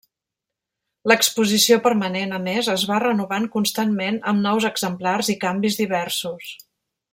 L'exposició 1.11 1.77
permanent, 1.87 2.33
a 2.37 2.39
més, 2.47 2.69
es 2.75 2.87
va 2.93 2.99
renovant 3.05 3.47
constantment 3.57 4.19
amb 4.33 4.45
nous 4.47 4.67
exemplars 4.73 5.31
i 5.37 5.37
canvis 5.47 5.79
diversos. 5.85 6.53